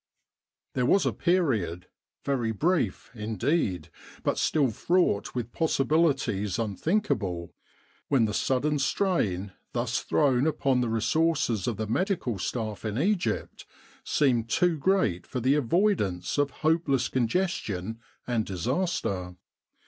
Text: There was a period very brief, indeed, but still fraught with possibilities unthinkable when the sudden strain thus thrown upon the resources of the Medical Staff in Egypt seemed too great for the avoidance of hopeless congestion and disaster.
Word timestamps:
There 0.73 0.87
was 0.87 1.05
a 1.05 1.13
period 1.13 1.85
very 2.25 2.51
brief, 2.51 3.11
indeed, 3.13 3.91
but 4.23 4.39
still 4.39 4.71
fraught 4.71 5.35
with 5.35 5.51
possibilities 5.51 6.57
unthinkable 6.57 7.53
when 8.07 8.25
the 8.25 8.33
sudden 8.33 8.79
strain 8.79 9.51
thus 9.73 9.99
thrown 10.01 10.47
upon 10.47 10.81
the 10.81 10.89
resources 10.89 11.67
of 11.67 11.77
the 11.77 11.85
Medical 11.85 12.39
Staff 12.39 12.83
in 12.83 12.97
Egypt 12.97 13.63
seemed 14.03 14.49
too 14.49 14.75
great 14.75 15.27
for 15.27 15.39
the 15.39 15.53
avoidance 15.53 16.39
of 16.39 16.49
hopeless 16.65 17.07
congestion 17.07 17.99
and 18.25 18.43
disaster. 18.43 19.35